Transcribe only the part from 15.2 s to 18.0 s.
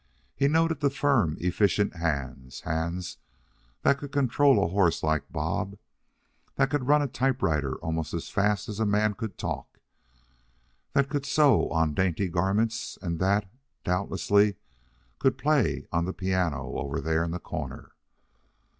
play on the piano over there in the corner.